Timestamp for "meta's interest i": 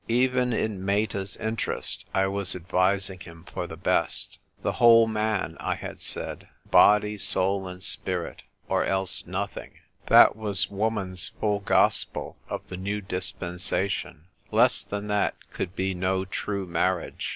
0.83-2.25